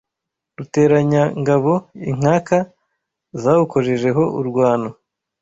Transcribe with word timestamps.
Ruteranyangabo 0.57 1.73
inkaka 2.11 2.57
zawukojejeho 3.41 4.23
urwano 4.39 4.89